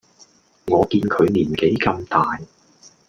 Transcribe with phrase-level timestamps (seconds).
[0.65, 2.39] 我見佢年紀咁大